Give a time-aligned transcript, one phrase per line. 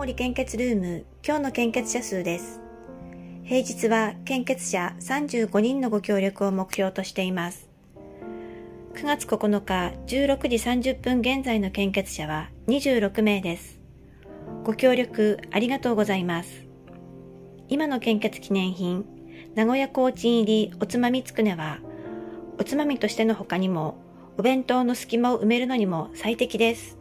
[0.00, 2.58] 森献血ルーム今日の献血者数です。
[3.44, 7.68] 平日は献血者35人のご協力を目標としています。
[8.94, 13.78] 9月9日16時30分現在の献血者は26名です。
[14.64, 16.64] ご協力ありがとうございます。
[17.68, 19.04] 今の献血記念品
[19.54, 21.78] 名古屋コーチン入りおつまみつくねは
[22.58, 23.98] おつまみとしての他にも
[24.38, 26.99] お弁当の隙間を埋めるのにも最適です。